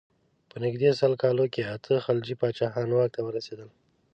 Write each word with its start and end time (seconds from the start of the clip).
په 0.49 0.55
نژدې 0.63 0.89
سل 0.99 1.13
کالو 1.23 1.45
کې 1.53 1.61
اته 1.75 1.93
خلجي 2.05 2.35
پاچاهان 2.41 2.89
واک 2.91 3.09
ته 3.15 3.21
ورسېدل. 3.23 3.69